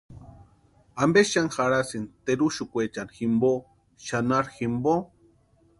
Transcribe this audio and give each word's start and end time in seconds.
¿Ampe 1.03 1.21
xani 1.31 1.53
jarhasïni 1.55 2.13
teruxukwechani 2.25 3.15
jimpo, 3.17 3.51
xanharu 4.07 4.53
jumpo? 4.57 4.93